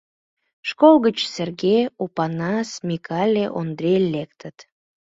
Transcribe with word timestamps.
Школ 0.69 0.93
гыч 1.05 1.17
Серге, 1.33 1.77
Опанас, 2.03 2.69
Микале, 2.87 3.45
Ондре 3.59 3.93
лектыт. 4.13 4.57